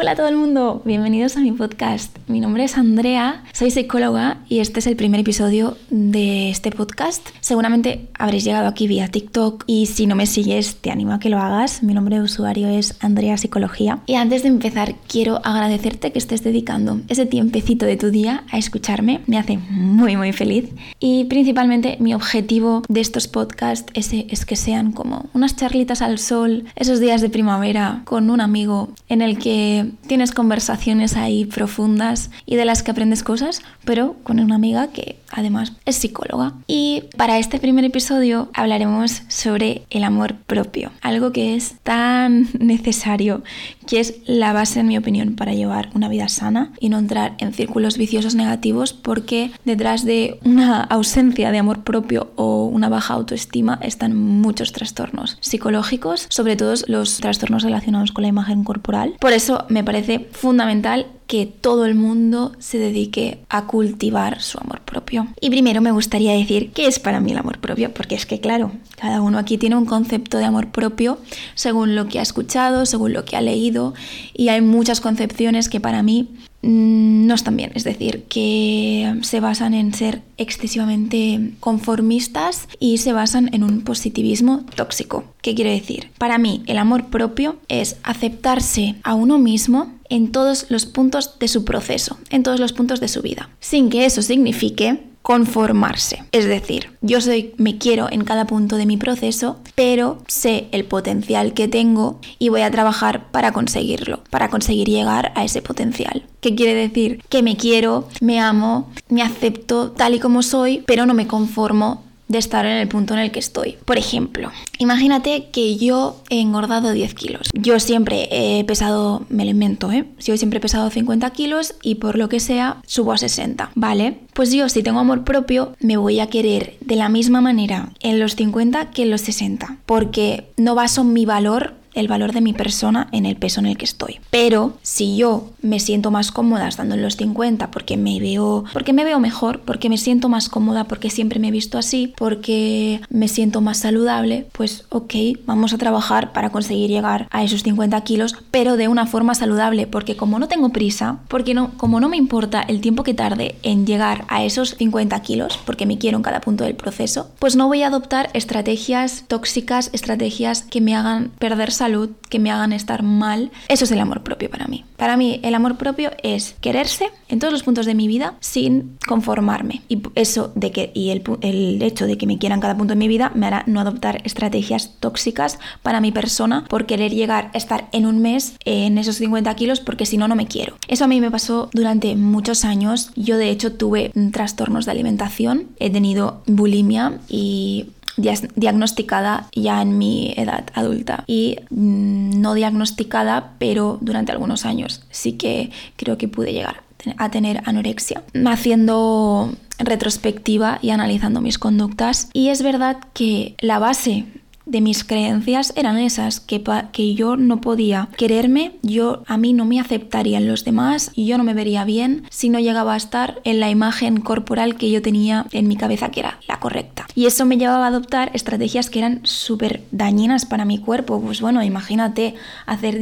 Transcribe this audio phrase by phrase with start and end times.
[0.00, 2.16] Hola a todo el mundo, bienvenidos a mi podcast.
[2.28, 7.26] Mi nombre es Andrea, soy psicóloga y este es el primer episodio de este podcast.
[7.40, 11.30] Seguramente habréis llegado aquí vía TikTok y si no me sigues te animo a que
[11.30, 11.82] lo hagas.
[11.82, 13.98] Mi nombre de usuario es Andrea Psicología.
[14.06, 18.58] Y antes de empezar quiero agradecerte que estés dedicando ese tiempecito de tu día a
[18.58, 19.22] escucharme.
[19.26, 20.70] Me hace muy muy feliz
[21.00, 26.20] y principalmente mi objetivo de estos podcasts es, es que sean como unas charlitas al
[26.20, 32.30] sol, esos días de primavera con un amigo en el que tienes conversaciones ahí profundas
[32.46, 36.54] y de las que aprendes cosas, pero con una amiga que además es psicóloga.
[36.66, 43.42] Y para este primer episodio hablaremos sobre el amor propio, algo que es tan necesario,
[43.88, 47.34] que es la base, en mi opinión, para llevar una vida sana y no entrar
[47.38, 53.14] en círculos viciosos negativos, porque detrás de una ausencia de amor propio o una baja
[53.14, 59.14] autoestima están muchos trastornos psicológicos, sobre todo los trastornos relacionados con la imagen corporal.
[59.18, 64.80] Por eso me parece fundamental que todo el mundo se dedique a cultivar su amor
[64.80, 65.28] propio.
[65.40, 68.40] Y primero me gustaría decir qué es para mí el amor propio, porque es que
[68.40, 71.18] claro, cada uno aquí tiene un concepto de amor propio
[71.54, 73.92] según lo que ha escuchado, según lo que ha leído,
[74.34, 76.30] y hay muchas concepciones que para mí
[76.62, 83.12] mm, no están bien, es decir, que se basan en ser excesivamente conformistas y se
[83.12, 85.24] basan en un positivismo tóxico.
[85.42, 86.10] ¿Qué quiere decir?
[86.16, 91.48] Para mí, el amor propio es aceptarse a uno mismo en todos los puntos de
[91.48, 96.24] su proceso, en todos los puntos de su vida, sin que eso signifique conformarse.
[96.32, 100.86] Es decir, yo soy me quiero en cada punto de mi proceso, pero sé el
[100.86, 106.24] potencial que tengo y voy a trabajar para conseguirlo, para conseguir llegar a ese potencial.
[106.40, 107.22] ¿Qué quiere decir?
[107.28, 112.07] Que me quiero, me amo, me acepto tal y como soy, pero no me conformo
[112.28, 113.76] de estar en el punto en el que estoy.
[113.84, 117.48] Por ejemplo, imagínate que yo he engordado 10 kilos.
[117.54, 120.04] Yo siempre he pesado, me lo invento, ¿eh?
[120.20, 124.18] Yo siempre he pesado 50 kilos y por lo que sea subo a 60, ¿vale?
[124.34, 128.20] Pues yo si tengo amor propio me voy a querer de la misma manera en
[128.20, 132.52] los 50 que en los 60, porque no baso mi valor el valor de mi
[132.52, 134.20] persona en el peso en el que estoy.
[134.30, 138.92] Pero si yo me siento más cómoda estando en los 50 porque me veo porque
[138.92, 143.00] me veo mejor, porque me siento más cómoda, porque siempre me he visto así, porque
[143.10, 145.14] me siento más saludable, pues ok,
[145.46, 149.86] vamos a trabajar para conseguir llegar a esos 50 kilos, pero de una forma saludable,
[149.86, 153.56] porque como no tengo prisa, porque no, como no me importa el tiempo que tarde
[153.62, 157.56] en llegar a esos 50 kilos, porque me quiero en cada punto del proceso, pues
[157.56, 162.72] no voy a adoptar estrategias tóxicas, estrategias que me hagan perder salud que me hagan
[162.72, 163.50] estar mal.
[163.68, 164.84] Eso es el amor propio para mí.
[164.96, 168.96] Para mí el amor propio es quererse en todos los puntos de mi vida sin
[169.06, 169.82] conformarme.
[169.88, 172.98] Y eso de que y el, el hecho de que me quieran cada punto de
[172.98, 177.58] mi vida me hará no adoptar estrategias tóxicas para mi persona por querer llegar a
[177.58, 180.76] estar en un mes en esos 50 kilos porque si no no me quiero.
[180.88, 183.10] Eso a mí me pasó durante muchos años.
[183.16, 190.34] Yo de hecho tuve trastornos de alimentación, he tenido bulimia y diagnosticada ya en mi
[190.36, 191.24] edad adulta.
[191.26, 195.04] Y mm, no diagnosticada, pero durante algunos años.
[195.10, 196.82] Sí que creo que pude llegar
[197.16, 202.28] a tener anorexia, haciendo retrospectiva y analizando mis conductas.
[202.32, 204.24] Y es verdad que la base
[204.68, 206.62] de mis creencias eran esas, que,
[206.92, 211.38] que yo no podía quererme, yo a mí no me aceptarían los demás y yo
[211.38, 215.02] no me vería bien si no llegaba a estar en la imagen corporal que yo
[215.02, 217.06] tenía en mi cabeza que era la correcta.
[217.14, 221.20] Y eso me llevaba a adoptar estrategias que eran súper dañinas para mi cuerpo.
[221.20, 222.34] Pues bueno, imagínate
[222.66, 222.98] hacer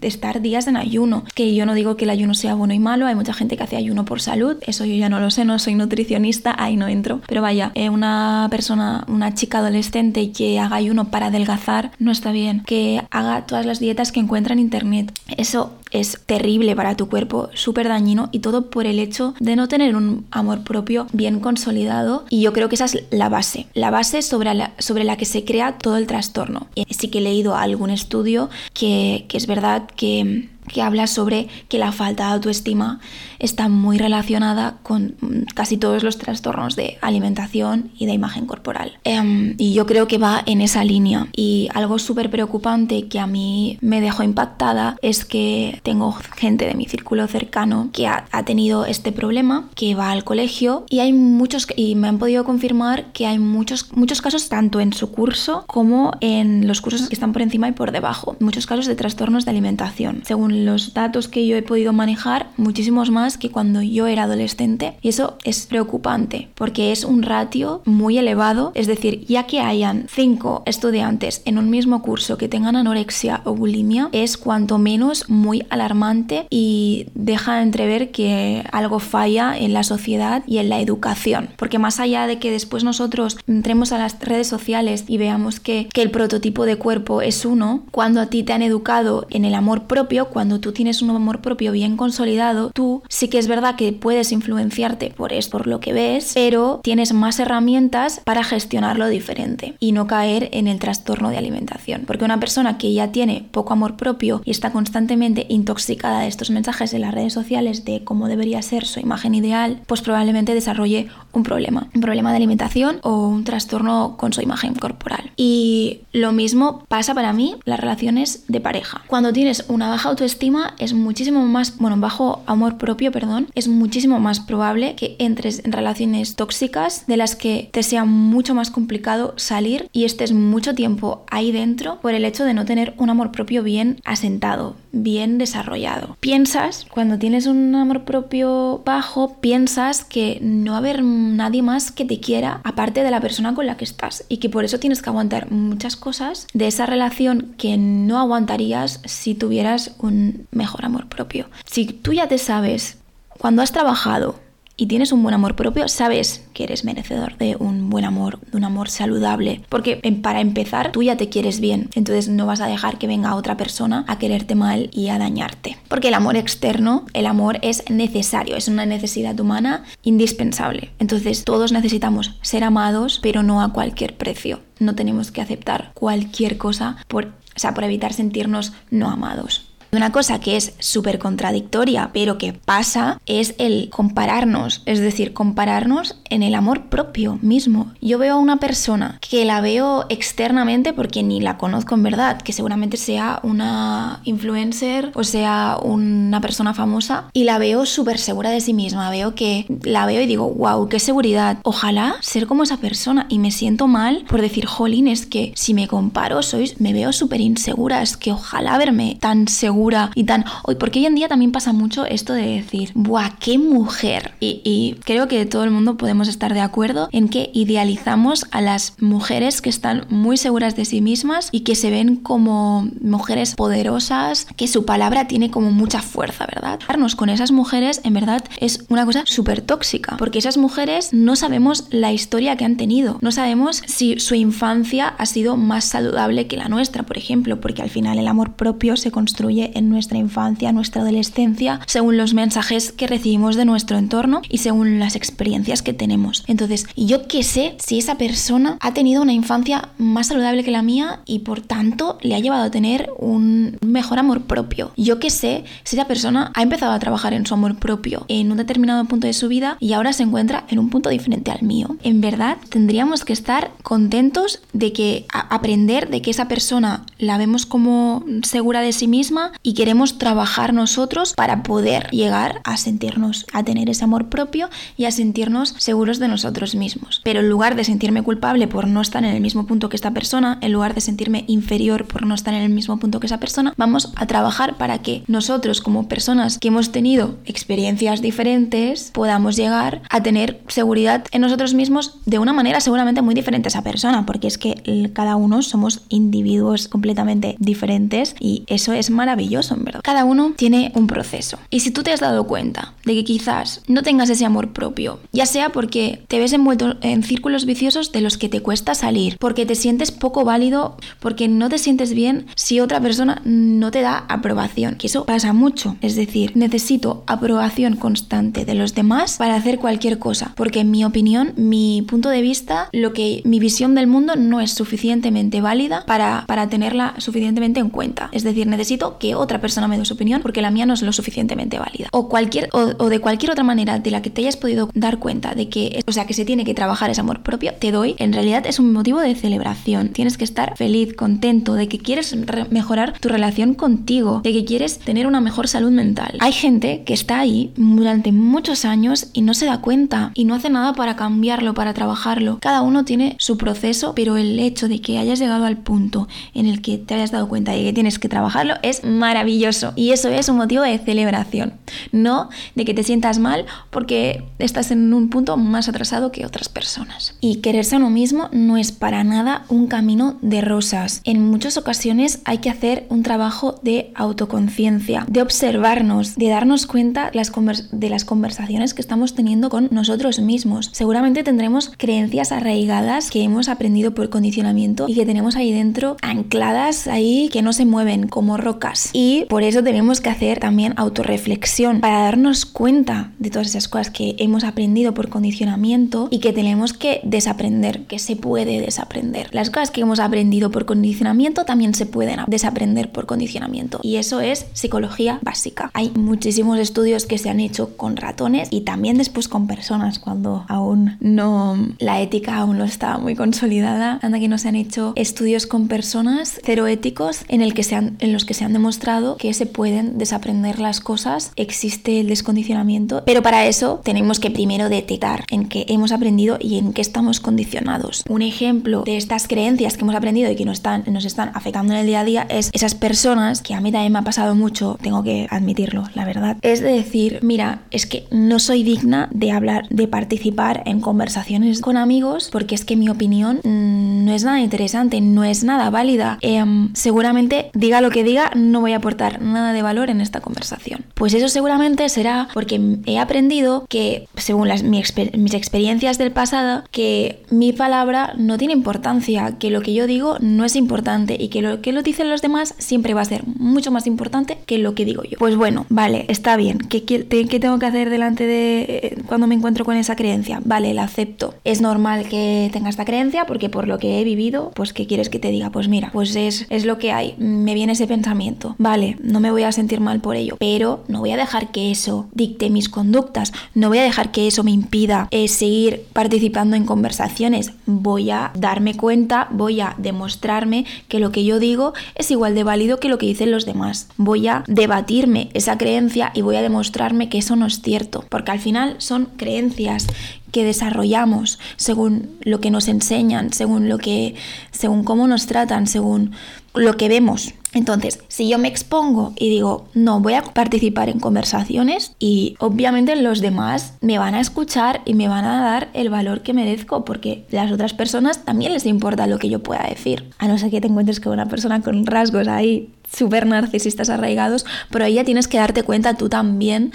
[0.00, 3.06] estar días en ayuno, que yo no digo que el ayuno sea bueno y malo,
[3.06, 5.58] hay mucha gente que hace ayuno por salud, eso yo ya no lo sé, no
[5.58, 10.76] soy nutricionista, ahí no entro, pero vaya, eh, una persona, una chica adolescente que haga
[10.76, 15.12] ayuno para adelgazar no está bien, que haga todas las dietas que encuentra en internet.
[15.36, 19.68] Eso es terrible para tu cuerpo, súper dañino y todo por el hecho de no
[19.68, 23.90] tener un amor propio bien consolidado y yo creo que esa es la base, la
[23.90, 26.68] base sobre la, sobre la que se crea todo el trastorno.
[26.90, 31.78] Sí que he leído algún estudio que, que es verdad que que habla sobre que
[31.78, 33.00] la falta de autoestima
[33.38, 35.16] está muy relacionada con
[35.54, 38.98] casi todos los trastornos de alimentación y de imagen corporal.
[39.04, 41.28] Em, y yo creo que va en esa línea.
[41.34, 46.74] Y algo súper preocupante que a mí me dejó impactada es que tengo gente de
[46.74, 51.12] mi círculo cercano que ha, ha tenido este problema, que va al colegio y hay
[51.12, 55.64] muchos, y me han podido confirmar que hay muchos, muchos casos tanto en su curso
[55.66, 58.36] como en los cursos que están por encima y por debajo.
[58.40, 60.22] Muchos casos de trastornos de alimentación.
[60.24, 64.94] Según los datos que yo he podido manejar, muchísimos más que cuando yo era adolescente.
[65.02, 68.72] Y eso es preocupante porque es un ratio muy elevado.
[68.74, 73.54] Es decir, ya que hayan cinco estudiantes en un mismo curso que tengan anorexia o
[73.54, 80.42] bulimia, es cuanto menos muy alarmante y deja entrever que algo falla en la sociedad
[80.46, 81.50] y en la educación.
[81.56, 85.88] Porque más allá de que después nosotros entremos a las redes sociales y veamos que,
[85.92, 89.54] que el prototipo de cuerpo es uno, cuando a ti te han educado en el
[89.54, 93.76] amor propio, cuando tú tienes un amor propio bien consolidado, tú sí que es verdad
[93.76, 99.08] que puedes influenciarte por esto, por lo que ves, pero tienes más herramientas para gestionarlo
[99.08, 102.04] diferente y no caer en el trastorno de alimentación.
[102.06, 106.50] Porque una persona que ya tiene poco amor propio y está constantemente intoxicada de estos
[106.50, 111.08] mensajes en las redes sociales de cómo debería ser su imagen ideal, pues probablemente desarrolle
[111.32, 115.32] un problema, un problema de alimentación o un trastorno con su imagen corporal.
[115.36, 119.02] Y lo mismo pasa para mí las relaciones de pareja.
[119.06, 120.37] Cuando tienes una baja autoestima
[120.78, 125.72] es muchísimo más, bueno, bajo amor propio, perdón, es muchísimo más probable que entres en
[125.72, 131.24] relaciones tóxicas de las que te sea mucho más complicado salir y estés mucho tiempo
[131.30, 136.16] ahí dentro por el hecho de no tener un amor propio bien asentado, bien desarrollado.
[136.20, 141.90] Piensas, cuando tienes un amor propio bajo, piensas que no va a haber nadie más
[141.90, 144.78] que te quiera aparte de la persona con la que estás y que por eso
[144.78, 150.17] tienes que aguantar muchas cosas de esa relación que no aguantarías si tuvieras un
[150.50, 151.48] mejor amor propio.
[151.64, 152.98] Si tú ya te sabes,
[153.38, 154.40] cuando has trabajado
[154.80, 158.56] y tienes un buen amor propio, sabes que eres merecedor de un buen amor, de
[158.56, 159.60] un amor saludable.
[159.68, 161.90] Porque para empezar, tú ya te quieres bien.
[161.96, 165.76] Entonces no vas a dejar que venga otra persona a quererte mal y a dañarte.
[165.88, 170.92] Porque el amor externo, el amor es necesario, es una necesidad humana indispensable.
[171.00, 174.60] Entonces todos necesitamos ser amados, pero no a cualquier precio.
[174.78, 179.67] No tenemos que aceptar cualquier cosa por, o sea, por evitar sentirnos no amados.
[179.90, 186.16] Una cosa que es súper contradictoria, pero que pasa, es el compararnos, es decir, compararnos
[186.28, 187.92] en el amor propio mismo.
[188.02, 192.42] Yo veo a una persona que la veo externamente porque ni la conozco en verdad,
[192.42, 198.50] que seguramente sea una influencer o sea una persona famosa, y la veo súper segura
[198.50, 199.10] de sí misma.
[199.10, 201.58] Veo que la veo y digo, wow, qué seguridad.
[201.62, 205.72] Ojalá ser como esa persona y me siento mal por decir, jolín, es que si
[205.72, 209.77] me comparo, sois, me veo súper insegura, es que ojalá verme tan segura
[210.14, 210.44] y tan...
[210.64, 214.32] Hoy, porque hoy en día también pasa mucho esto de decir, ¡buah, qué mujer!
[214.40, 218.60] Y, y creo que todo el mundo podemos estar de acuerdo en que idealizamos a
[218.60, 223.54] las mujeres que están muy seguras de sí mismas y que se ven como mujeres
[223.54, 226.78] poderosas, que su palabra tiene como mucha fuerza, ¿verdad?
[227.16, 231.86] Con esas mujeres en verdad es una cosa súper tóxica, porque esas mujeres no sabemos
[231.90, 236.56] la historia que han tenido, no sabemos si su infancia ha sido más saludable que
[236.56, 240.72] la nuestra, por ejemplo, porque al final el amor propio se construye en nuestra infancia,
[240.72, 245.92] nuestra adolescencia, según los mensajes que recibimos de nuestro entorno y según las experiencias que
[245.92, 246.44] tenemos.
[246.46, 250.82] Entonces, yo qué sé si esa persona ha tenido una infancia más saludable que la
[250.82, 254.92] mía y por tanto le ha llevado a tener un mejor amor propio.
[254.96, 258.50] Yo qué sé si esa persona ha empezado a trabajar en su amor propio en
[258.50, 261.62] un determinado punto de su vida y ahora se encuentra en un punto diferente al
[261.62, 261.96] mío.
[262.02, 267.66] En verdad, tendríamos que estar contentos de que aprender de que esa persona la vemos
[267.66, 273.62] como segura de sí misma y queremos trabajar nosotros para poder llegar a sentirnos, a
[273.64, 277.20] tener ese amor propio y a sentirnos seguros de nosotros mismos.
[277.24, 280.12] Pero en lugar de sentirme culpable por no estar en el mismo punto que esta
[280.12, 283.40] persona, en lugar de sentirme inferior por no estar en el mismo punto que esa
[283.40, 289.56] persona, vamos a trabajar para que nosotros como personas que hemos tenido experiencias diferentes podamos
[289.56, 293.82] llegar a tener seguridad en nosotros mismos de una manera seguramente muy diferente a esa
[293.82, 299.84] persona, porque es que cada uno somos individuos completamente diferentes y eso es maravilloso en
[299.84, 300.00] verdad.
[300.02, 301.58] Cada uno tiene un proceso.
[301.70, 305.20] Y si tú te has dado cuenta de que quizás no tengas ese amor propio,
[305.32, 309.38] ya sea porque te ves envuelto en círculos viciosos de los que te cuesta salir,
[309.38, 314.02] porque te sientes poco válido, porque no te sientes bien si otra persona no te
[314.02, 315.96] da aprobación, que eso pasa mucho.
[316.00, 321.04] Es decir, necesito aprobación constante de los demás para hacer cualquier cosa, porque en mi
[321.04, 326.04] opinión, mi punto de vista, lo que mi visión del mundo no es suficientemente válida
[326.06, 328.28] para, para tenerla suficientemente en cuenta.
[328.32, 331.02] Es decir, necesito que otra persona me dé su opinión porque la mía no es
[331.02, 332.08] lo suficientemente válida.
[332.12, 335.54] O, cualquier, o, de cualquier otra manera de la que te hayas podido dar cuenta
[335.54, 338.32] de que, o sea, que se tiene que trabajar ese amor propio, te doy, en
[338.32, 340.10] realidad es un motivo de celebración.
[340.10, 342.36] Tienes que estar feliz, contento, de que quieres
[342.70, 346.36] mejorar tu relación contigo, de que quieres tener una mejor salud mental.
[346.40, 350.54] Hay gente que está ahí durante muchos años y no se da cuenta y no
[350.54, 352.58] hace nada para cambiarlo, para trabajarlo.
[352.60, 356.66] Cada uno tiene su proceso, pero el hecho de que hayas llegado al punto en
[356.66, 359.92] el que te hayas dado cuenta de que tienes que trabajarlo es maravilloso maravilloso.
[359.94, 361.74] Y eso es un motivo de celebración,
[362.12, 366.70] no de que te sientas mal porque estás en un punto más atrasado que otras
[366.70, 367.36] personas.
[367.42, 371.20] Y quererse a uno mismo no es para nada un camino de rosas.
[371.24, 377.30] En muchas ocasiones hay que hacer un trabajo de autoconciencia, de observarnos, de darnos cuenta
[377.30, 380.88] de las conversaciones que estamos teniendo con nosotros mismos.
[380.94, 387.08] Seguramente tendremos creencias arraigadas que hemos aprendido por condicionamiento y que tenemos ahí dentro ancladas
[387.08, 389.10] ahí que no se mueven como rocas.
[389.20, 394.12] Y por eso tenemos que hacer también autorreflexión para darnos cuenta de todas esas cosas
[394.12, 399.48] que hemos aprendido por condicionamiento y que tenemos que desaprender, que se puede desaprender.
[399.50, 404.38] Las cosas que hemos aprendido por condicionamiento también se pueden desaprender por condicionamiento y eso
[404.38, 405.90] es psicología básica.
[405.94, 410.64] Hay muchísimos estudios que se han hecho con ratones y también después con personas cuando
[410.68, 414.20] aún no la ética aún no está muy consolidada.
[414.22, 417.96] Anda que no se han hecho estudios con personas cero éticos en, el que se
[417.96, 418.97] han, en los que se han demostrado
[419.38, 424.88] que se pueden desaprender las cosas, existe el descondicionamiento, pero para eso tenemos que primero
[424.88, 428.24] detectar en qué hemos aprendido y en qué estamos condicionados.
[428.28, 431.94] Un ejemplo de estas creencias que hemos aprendido y que nos están, nos están afectando
[431.94, 434.54] en el día a día es esas personas que a mí también me ha pasado
[434.54, 439.28] mucho, tengo que admitirlo, la verdad, es de decir, mira, es que no soy digna
[439.32, 444.32] de hablar, de participar en conversaciones con amigos porque es que mi opinión mm, no
[444.32, 446.38] es nada interesante, no es nada válida.
[446.40, 450.40] Em, seguramente diga lo que diga, no voy a aportar nada de valor en esta
[450.40, 451.04] conversación.
[451.14, 457.42] Pues eso seguramente será porque he aprendido que, según las, mis experiencias del pasado, que
[457.50, 461.62] mi palabra no tiene importancia, que lo que yo digo no es importante y que
[461.62, 464.94] lo que lo dicen los demás siempre va a ser mucho más importante que lo
[464.94, 465.38] que digo yo.
[465.38, 466.78] Pues bueno, vale, está bien.
[466.78, 470.60] ¿Qué, qué, tengo que hacer delante de eh, cuando me encuentro con esa creencia?
[470.64, 471.54] Vale, la acepto.
[471.64, 475.28] Es normal que tenga esta creencia porque por lo que he vivido, pues ¿qué quieres
[475.28, 475.70] que te diga?
[475.70, 477.34] Pues mira, pues es, es lo que hay.
[477.38, 478.74] Me viene ese pensamiento.
[478.78, 481.90] Vale, no me voy a sentir mal por ello, pero no voy a dejar que
[481.90, 483.52] eso dicte mis conductas.
[483.74, 487.72] No voy a dejar que eso me impida eh, seguir participando en conversaciones.
[487.86, 492.62] Voy a darme cuenta, voy a demostrarme que lo que yo digo es igual de
[492.62, 494.08] válido que lo que dicen los demás.
[494.16, 498.52] Voy a debatirme esa creencia y voy a demostrarme que eso no es cierto, porque
[498.52, 500.06] al final son creencias
[500.50, 504.34] que desarrollamos según lo que nos enseñan, según lo que
[504.70, 506.32] según cómo nos tratan, según
[506.74, 507.54] lo que vemos.
[507.74, 513.14] Entonces, si yo me expongo y digo, no, voy a participar en conversaciones y obviamente
[513.16, 517.04] los demás me van a escuchar y me van a dar el valor que merezco
[517.04, 520.30] porque las otras personas también les importa lo que yo pueda decir.
[520.38, 524.64] A no ser que te encuentres con una persona con rasgos ahí súper narcisistas arraigados,
[524.90, 526.92] pero ahí ya tienes que darte cuenta tú también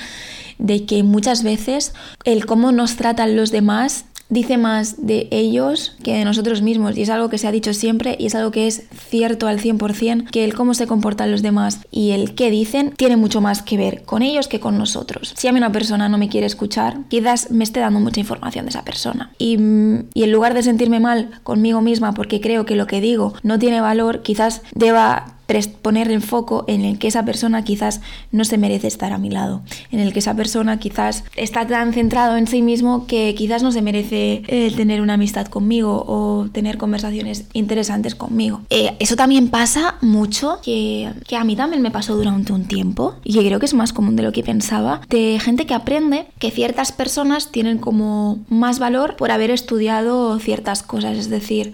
[0.57, 1.93] de que muchas veces
[2.23, 7.03] el cómo nos tratan los demás dice más de ellos que de nosotros mismos y
[7.03, 10.29] es algo que se ha dicho siempre y es algo que es cierto al 100%
[10.31, 13.77] que el cómo se comportan los demás y el qué dicen tiene mucho más que
[13.77, 15.33] ver con ellos que con nosotros.
[15.37, 18.65] Si a mí una persona no me quiere escuchar, quizás me esté dando mucha información
[18.65, 19.57] de esa persona y,
[20.13, 23.59] y en lugar de sentirme mal conmigo misma porque creo que lo que digo no
[23.59, 25.32] tiene valor, quizás deba
[25.81, 29.29] poner el foco en el que esa persona quizás no se merece estar a mi
[29.29, 33.63] lado, en el que esa persona quizás está tan centrado en sí mismo que quizás
[33.63, 38.61] no se merece eh, tener una amistad conmigo o tener conversaciones interesantes conmigo.
[38.69, 43.15] Eh, eso también pasa mucho, que, que a mí también me pasó durante un tiempo
[43.23, 46.51] y creo que es más común de lo que pensaba, de gente que aprende que
[46.51, 51.73] ciertas personas tienen como más valor por haber estudiado ciertas cosas, es decir,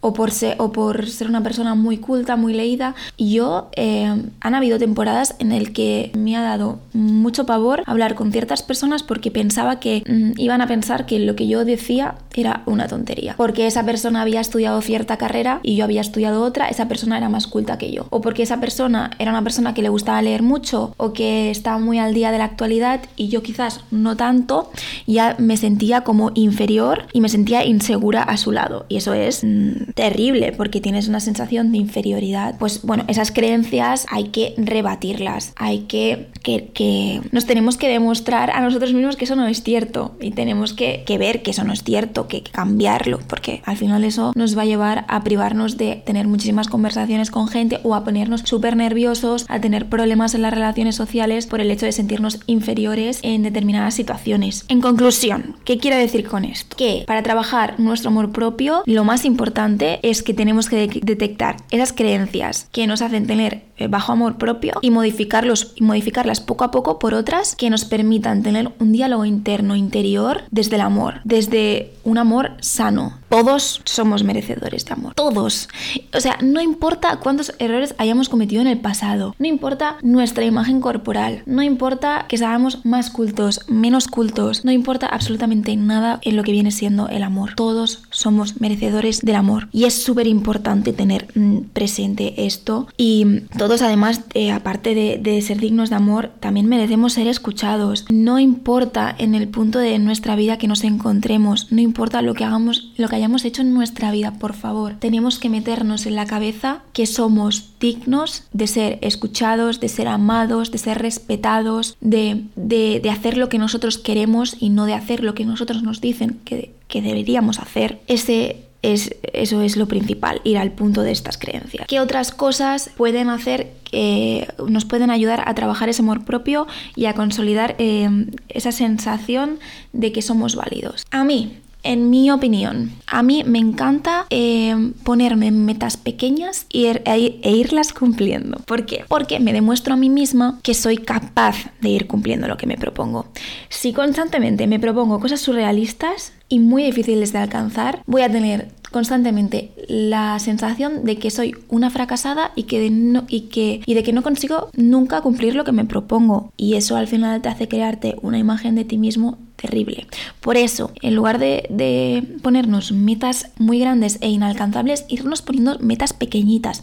[0.00, 4.54] o, por ser, o por ser una persona muy culta, muy leída, yo, eh, han
[4.54, 9.30] habido temporadas en el que me ha dado mucho pavor hablar con ciertas personas porque
[9.30, 13.34] pensaba que mm, iban a pensar que lo que yo decía era una tontería.
[13.36, 17.28] Porque esa persona había estudiado cierta carrera y yo había estudiado otra, esa persona era
[17.28, 18.06] más culta que yo.
[18.10, 21.78] O porque esa persona era una persona que le gustaba leer mucho o que estaba
[21.78, 24.70] muy al día de la actualidad y yo quizás no tanto,
[25.06, 28.86] ya me sentía como inferior y me sentía insegura a su lado.
[28.88, 32.56] Y eso es mm, terrible porque tienes una sensación de inferioridad.
[32.58, 38.60] Pues bueno, esas creencias hay que rebatirlas, hay que, que, nos tenemos que demostrar a
[38.60, 41.72] nosotros mismos que eso no es cierto y tenemos que, que ver que eso no
[41.72, 46.02] es cierto, que, cambiarlo, porque al final eso nos va a llevar a privarnos de
[46.04, 50.52] tener muchísimas conversaciones con gente o a ponernos súper nerviosos, a tener problemas en las
[50.52, 54.64] relaciones sociales por el hecho de sentirnos inferiores en determinadas situaciones.
[54.68, 56.76] En conclusión, ¿qué quiero decir con esto?
[56.76, 61.92] Que para trabajar nuestro amor propio, lo más importante es que tenemos que detectar esas
[61.92, 66.98] creencias que nos hacen tener eh, bajo amor propio y modificarlos modificarlas poco a poco
[66.98, 72.18] por otras que nos permitan tener un diálogo interno interior desde el amor, desde un
[72.18, 73.18] amor sano.
[73.28, 75.68] Todos somos merecedores de amor, todos.
[76.14, 80.80] O sea, no importa cuántos errores hayamos cometido en el pasado, no importa nuestra imagen
[80.80, 86.42] corporal, no importa que seamos más cultos, menos cultos, no importa absolutamente nada en lo
[86.42, 87.54] que viene siendo el amor.
[87.54, 93.82] Todos somos merecedores del amor y es súper importante tener mm, presente esto y todos
[93.82, 98.04] además, eh, aparte de, de ser dignos de amor, también merecemos ser escuchados.
[98.10, 102.44] No importa en el punto de nuestra vida que nos encontremos, no importa lo que
[102.44, 106.26] hagamos, lo que hayamos hecho en nuestra vida, por favor, tenemos que meternos en la
[106.26, 113.10] cabeza que somos dignos de ser escuchados, de ser amados, de ser respetados, de, de,
[113.10, 116.74] hacer lo que nosotros queremos y no de hacer lo que nosotros nos dicen que,
[116.88, 118.00] que deberíamos hacer.
[118.06, 121.86] Ese es, eso es lo principal, ir al punto de estas creencias.
[121.86, 127.06] ¿Qué otras cosas pueden hacer que nos pueden ayudar a trabajar ese amor propio y
[127.06, 129.58] a consolidar eh, esa sensación
[129.92, 131.04] de que somos válidos?
[131.10, 137.40] A mí, en mi opinión, a mí me encanta eh, ponerme metas pequeñas er, e,
[137.42, 138.58] e, irlas cumpliendo.
[138.66, 139.04] ¿Por qué?
[139.08, 142.76] Porque me demuestro a mí misma que soy capaz de ir cumpliendo lo que me
[142.76, 143.26] propongo.
[143.68, 149.70] Si constantemente me propongo cosas surrealistas y muy difíciles de alcanzar, voy a tener constantemente
[149.88, 154.02] la sensación de que soy una fracasada y, que de no, y, que, y de
[154.02, 156.52] que no consigo nunca cumplir lo que me propongo.
[156.56, 160.06] Y eso al final te hace crearte una imagen de ti mismo terrible.
[160.40, 166.12] Por eso, en lugar de, de, ponernos metas muy grandes e inalcanzables, irnos poniendo metas
[166.12, 166.82] pequeñitas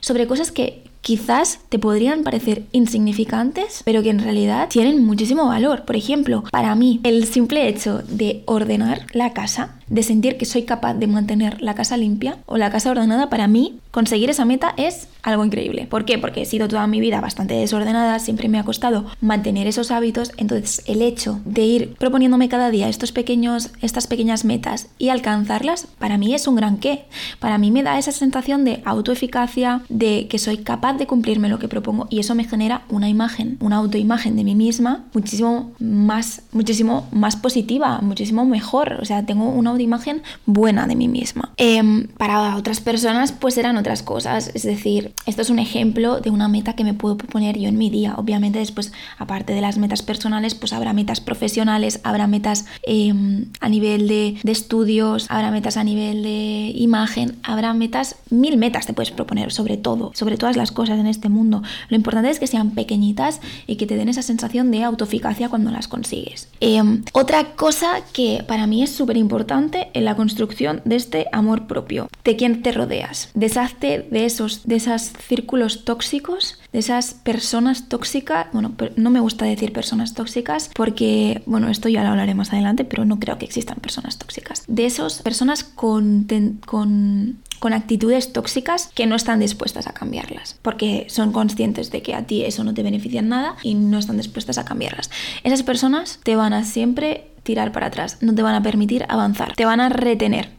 [0.00, 5.84] sobre cosas que quizás te podrían parecer insignificantes, pero que en realidad tienen muchísimo valor.
[5.84, 10.62] Por ejemplo, para mí, el simple hecho de ordenar la casa, de sentir que soy
[10.62, 14.74] capaz de mantener la casa limpia o la casa ordenada, para mí, conseguir esa meta
[14.76, 15.86] es algo increíble.
[15.88, 16.18] ¿Por qué?
[16.18, 20.32] Porque he sido toda mi vida bastante desordenada, siempre me ha costado mantener esos hábitos,
[20.38, 25.86] entonces el hecho de ir proponiéndome cada día estos pequeños, estas pequeñas metas y alcanzarlas,
[26.00, 27.04] para mí es un gran qué.
[27.38, 31.58] Para mí me da esa sensación de autoeficacia, de que soy capaz de cumplirme lo
[31.58, 36.42] que propongo y eso me genera una imagen, una autoimagen de mí misma muchísimo más,
[36.52, 38.98] muchísimo más positiva, muchísimo mejor.
[39.00, 41.52] O sea, tengo una autoimagen buena de mí misma.
[41.56, 44.50] Em, para otras personas, pues serán otras cosas.
[44.54, 47.78] Es decir, esto es un ejemplo de una meta que me puedo proponer yo en
[47.78, 48.14] mi día.
[48.16, 53.68] Obviamente, después, aparte de las metas personales, pues habrá metas profesionales, habrá metas em, a
[53.68, 58.92] nivel de, de estudios, habrá metas a nivel de imagen, habrá metas, mil metas te
[58.92, 61.62] puedes proponer sobre todo, sobre todas las cosas en este mundo.
[61.88, 65.70] Lo importante es que sean pequeñitas y que te den esa sensación de autoeficacia cuando
[65.70, 66.48] las consigues.
[66.60, 71.66] Em, otra cosa que para mí es súper importante en la construcción de este amor
[71.66, 73.30] propio, de quién te rodeas.
[73.34, 78.48] Deshazte de esos, de esos círculos tóxicos, de esas personas tóxicas.
[78.52, 82.84] Bueno, no me gusta decir personas tóxicas porque, bueno, esto ya lo hablaré más adelante,
[82.84, 84.62] pero no creo que existan personas tóxicas.
[84.68, 86.26] De esas personas con,
[86.66, 92.14] con con actitudes tóxicas que no están dispuestas a cambiarlas, porque son conscientes de que
[92.14, 95.10] a ti eso no te beneficia en nada y no están dispuestas a cambiarlas.
[95.42, 99.54] Esas personas te van a siempre tirar para atrás, no te van a permitir avanzar,
[99.54, 100.50] te van a retener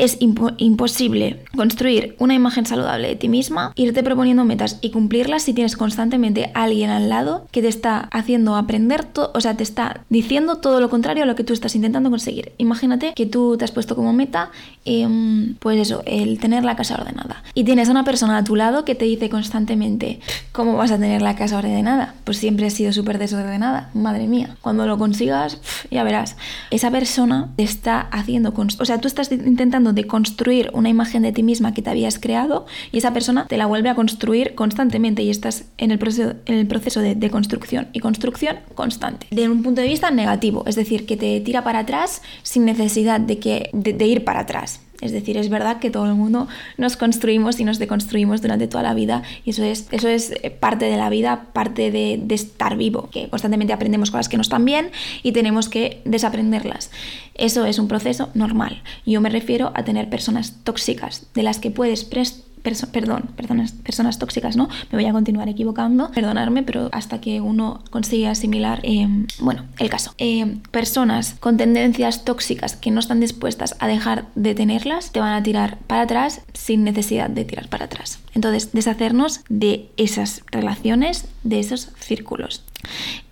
[0.00, 5.52] es imposible construir una imagen saludable de ti misma, irte proponiendo metas y cumplirlas si
[5.52, 10.00] tienes constantemente a alguien al lado que te está haciendo aprender, o sea, te está
[10.08, 12.52] diciendo todo lo contrario a lo que tú estás intentando conseguir.
[12.56, 14.50] Imagínate que tú te has puesto como meta,
[14.84, 17.42] em, pues eso, el tener la casa ordenada.
[17.54, 20.20] Y tienes a una persona a tu lado que te dice constantemente,
[20.52, 22.14] ¿cómo vas a tener la casa ordenada?
[22.24, 24.56] Pues siempre has sido súper desordenada, madre mía.
[24.62, 25.58] Cuando lo consigas,
[25.90, 26.36] ya verás.
[26.70, 31.32] Esa persona te está haciendo, o sea, tú estás intentando de construir una imagen de
[31.32, 35.22] ti misma que te habías creado y esa persona te la vuelve a construir constantemente
[35.22, 39.26] y estás en el proceso, en el proceso de, construcción y construcción constante.
[39.30, 43.20] De un punto de vista negativo, es decir, que te tira para atrás sin necesidad
[43.20, 44.80] de, que, de ir para atrás.
[45.00, 48.82] Es decir, es verdad que todo el mundo nos construimos y nos deconstruimos durante toda
[48.82, 52.76] la vida y eso es, eso es eh, parte de la vida, parte de, estar
[52.76, 54.90] vivo, que constantemente aprendemos cosas que no están bien
[55.22, 56.90] y tenemos que desaprenderlas.
[57.34, 58.82] Eso es un proceso normal.
[59.06, 64.56] Yo me refiero a tener personas tóxicas de las que puedes prestar perdón, personas, tóxicas,
[64.56, 64.68] ¿no?
[64.90, 69.08] Me voy a continuar equivocando, perdonarme, pero hasta que uno consigue asimilar, eh,
[69.40, 70.14] bueno, el caso.
[70.18, 75.32] Eh, personas con tendencias tóxicas que no están dispuestas a dejar de tenerlas, te van
[75.32, 78.18] a tirar para atrás sin necesidad de tirar para atrás.
[78.34, 82.62] Entonces, deshacernos de esas relaciones, de esos círculos.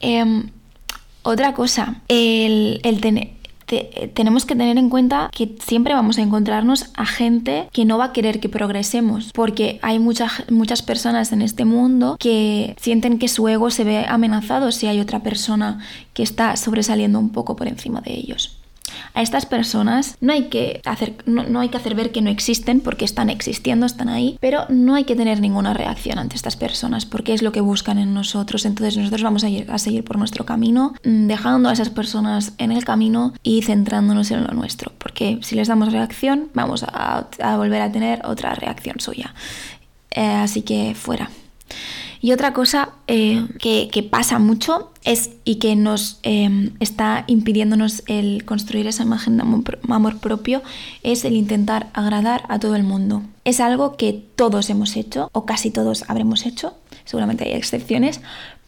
[0.01, 0.51] Em,
[1.23, 3.38] otra cosa, el tener
[4.15, 8.07] tenemos que tener en cuenta que siempre vamos a encontrarnos a gente que no va
[8.07, 13.29] a querer que progresemos, porque hay muchas muchas personas en este mundo que sienten que
[13.29, 15.81] su ego se ve amenazado si hay otra persona
[16.15, 18.58] que está sobresaliendo un poco por encima de ellos.
[19.19, 22.79] A estas personas no hay que hacer, no, hay que hacer ver que no existen
[22.79, 27.05] porque están existiendo, están ahí, pero no hay que tener ninguna reacción ante estas personas
[27.05, 28.65] porque es lo que buscan en nosotros.
[28.65, 32.53] Entonces nosotros vamos a, ir, a seguir por nuestro camino, mm, dejando a esas personas
[32.59, 37.27] en el camino y centrándonos en lo nuestro, porque si les damos reacción vamos a,
[37.57, 39.35] volver a tener otra reacción suya.
[40.13, 41.29] Eh, así que fuera.
[42.21, 48.45] Y otra cosa eh, que, pasa mucho es y que nos em, está impidiéndonos el
[48.45, 49.45] construir esa imagen de
[49.89, 50.63] amor, propio
[51.03, 53.23] es el intentar agradar a todo el mundo.
[53.47, 56.75] Es algo que todos hemos hecho o casi todos habremos hecho,
[57.07, 58.21] seguramente hay excepciones,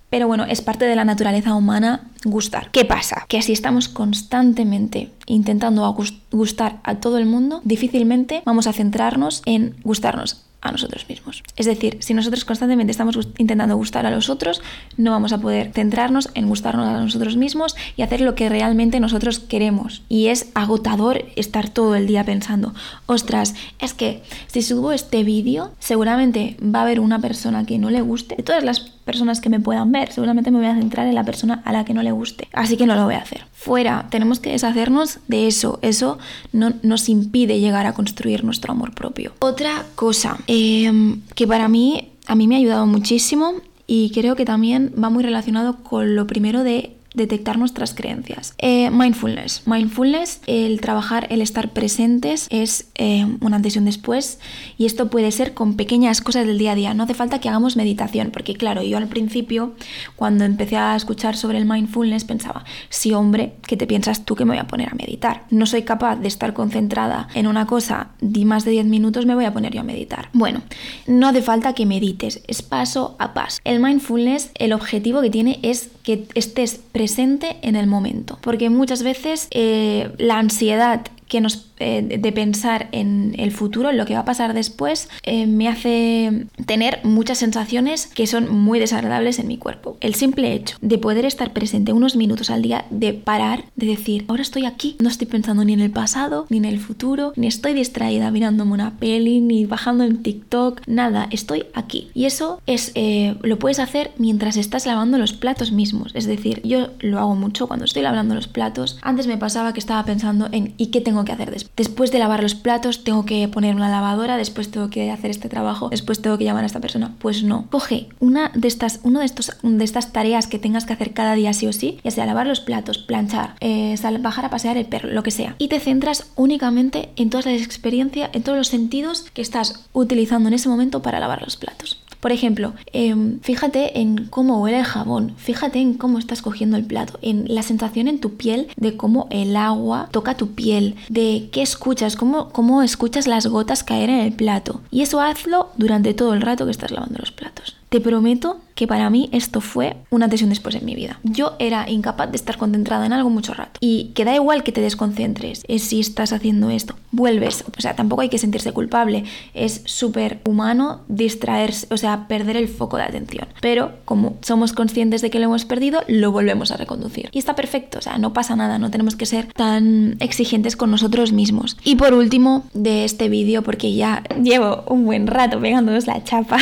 [0.08, 2.70] pero bueno, es parte de la naturaleza humana gustar.
[2.70, 3.26] ¿Qué pasa?
[3.28, 5.94] Que si estamos constantemente intentando
[6.32, 11.42] gustar a todo el mundo, difícilmente vamos a centrarnos en gustarnos a nosotros mismos.
[11.56, 14.62] Es decir, si nosotros constantemente estamos intentando gustar a los otros,
[14.96, 19.00] no vamos a poder centrarnos en gustarnos a nosotros mismos y hacer lo que realmente
[19.00, 20.02] nosotros queremos.
[20.08, 22.74] Y es agotador estar todo el día pensando,
[23.06, 27.90] ostras, es que si subo este vídeo, seguramente va a haber una persona que no
[27.90, 28.36] le guste.
[28.36, 31.24] De todas las personas que me puedan ver, seguramente me voy a centrar en la
[31.24, 32.46] persona a la que no le guste.
[32.52, 33.44] Así que no lo voy a hacer.
[33.52, 35.80] Fuera, tenemos que deshacernos de eso.
[35.82, 36.18] Eso
[36.52, 39.32] no nos impide llegar a construir nuestro amor propio.
[39.40, 43.54] Otra cosa em, que para mí, a mí me ha ayudado muchísimo
[43.88, 48.54] y creo que también va muy relacionado con lo primero de detectar nuestras creencias.
[48.58, 49.62] Eh, mindfulness.
[49.66, 54.38] Mindfulness, el trabajar, el estar presentes es eh, un antes y un después
[54.78, 56.94] y esto puede ser con pequeñas cosas del día a día.
[56.94, 59.74] No hace falta que hagamos meditación porque claro, yo al principio
[60.16, 64.44] cuando empecé a escuchar sobre el mindfulness pensaba, sí hombre, ¿qué te piensas tú que
[64.44, 65.44] me voy a poner a meditar?
[65.50, 69.34] No soy capaz de estar concentrada en una cosa di más de 10 minutos me
[69.34, 70.28] voy a poner yo a meditar.
[70.32, 70.62] Bueno,
[71.06, 73.60] no hace falta que medites, es paso a paso.
[73.64, 78.38] El mindfulness, el objetivo que tiene es que estés presente en el momento.
[78.40, 83.96] Porque muchas veces eh, la ansiedad que nos eh, de pensar en el futuro, en
[83.96, 88.78] lo que va a pasar después, eh, me hace tener muchas sensaciones que son muy
[88.78, 89.96] desagradables en mi cuerpo.
[90.00, 94.26] El simple hecho de poder estar presente unos minutos al día, de parar, de decir,
[94.28, 97.46] ahora estoy aquí, no estoy pensando ni en el pasado, ni en el futuro, ni
[97.46, 102.10] estoy distraída mirándome una peli, ni bajando en TikTok, nada, estoy aquí.
[102.12, 106.10] Y eso es, eh, lo puedes hacer mientras estás lavando los platos mismos.
[106.14, 108.98] Es decir, yo lo hago mucho cuando estoy lavando los platos.
[109.00, 111.70] Antes me pasaba que estaba pensando en ¿y qué tengo que hacer después?
[111.76, 115.48] después de lavar los platos tengo que poner una lavadora, después tengo que hacer este
[115.48, 117.14] trabajo, después tengo que llamar a esta persona.
[117.18, 117.66] Pues no.
[117.70, 121.34] Coge una de estas, uno de estos, de estas tareas que tengas que hacer cada
[121.34, 124.86] día sí o sí, ya sea lavar los platos, planchar, eh, bajar a pasear el
[124.86, 125.56] perro, lo que sea.
[125.58, 130.48] Y te centras únicamente en todas las experiencias, en todos los sentidos que estás utilizando
[130.48, 131.99] en ese momento para lavar los platos.
[132.20, 136.84] Por ejemplo, em, fíjate en cómo huele el jabón, fíjate en cómo estás cogiendo el
[136.84, 141.48] plato, en la sensación en tu piel de cómo el agua toca tu piel, de
[141.52, 144.80] qué escuchas, cómo, cómo escuchas las gotas caer en el plato.
[144.90, 147.76] Y eso hazlo durante todo el rato que estás lavando los platos.
[147.88, 151.20] Te prometo que para mí esto fue una tensión después en mi vida.
[151.22, 153.72] Yo era incapaz de estar concentrada en algo mucho rato.
[153.78, 157.62] Y que da igual que te desconcentres, es si estás haciendo esto, vuelves.
[157.76, 159.24] O sea, tampoco hay que sentirse culpable.
[159.52, 163.48] Es súper humano distraerse, o sea, perder el foco de atención.
[163.60, 167.28] Pero como somos conscientes de que lo hemos perdido, lo volvemos a reconducir.
[167.32, 170.90] Y está perfecto, o sea, no pasa nada, no tenemos que ser tan exigentes con
[170.90, 171.76] nosotros mismos.
[171.84, 176.56] Y por último, de este vídeo, porque ya llevo un buen rato pegándonos la chapa,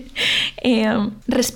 [0.64, 1.10] eh,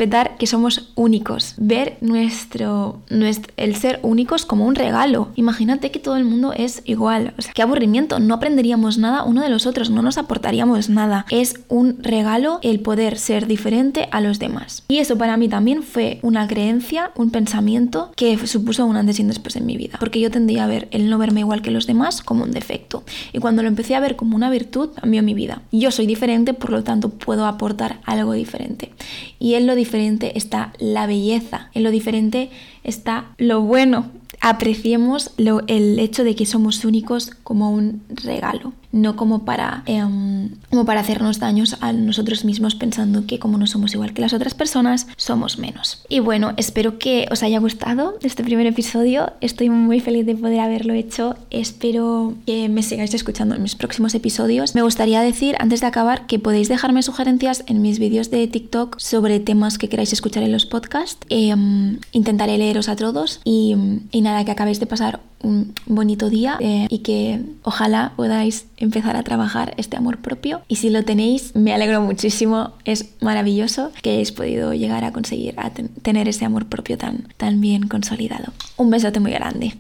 [0.05, 5.29] respetar que somos únicos, ver nuestro, nuestro, el ser únicos como un regalo.
[5.35, 7.33] Imagínate que todo el mundo es igual.
[7.39, 11.25] O sea, qué aburrimiento, no aprenderíamos nada uno de los otros, no nos aportaríamos nada.
[11.31, 14.85] Es un regalo el poder ser diferente a los demás.
[14.89, 19.23] Y eso para mí también fue una creencia, un pensamiento que supuso un antes y
[19.23, 19.97] un después en mi vida.
[19.99, 23.05] Porque yo tendía a ver el no verme igual que los demás como un defecto.
[23.33, 25.63] Y cuando lo empecé a ver como una virtud, cambió mi vida.
[25.73, 28.91] Yo soy diferente, por lo tanto puedo aportar algo diferente.
[29.39, 32.51] Y en lo diferente está la belleza, en lo diferente
[32.83, 34.11] está lo bueno.
[34.41, 40.85] Apreciemos el hecho de que somos únicos como un regalo no como para, em, como
[40.85, 44.55] para hacernos daños a nosotros mismos pensando que como no somos igual que las otras
[44.55, 46.05] personas, somos menos.
[46.09, 49.33] Y bueno, espero que os haya gustado este primer episodio.
[49.41, 51.35] Estoy muy feliz de poder haberlo hecho.
[51.51, 54.77] Espero que me sigáis escuchando en mis próximos episodios.
[54.77, 59.01] Me gustaría decir, antes de acabar, que podéis dejarme sugerencias en mis vídeos de TikTok
[59.01, 61.27] sobre temas que queráis escuchar en los podcasts.
[61.31, 63.75] Em, intentaré leeros a todos y,
[64.13, 69.17] y nada, que acabéis de pasar un bonito día eh, y que ojalá podáis empezar
[69.17, 70.63] a trabajar este amor propio.
[70.69, 72.73] Y si lo tenéis, me alegro muchísimo.
[72.85, 77.61] Es maravilloso que hayáis podido llegar a conseguir a tener ese amor propio tan, tan
[77.61, 78.53] bien consolidado.
[78.77, 79.75] Un besote muy grande.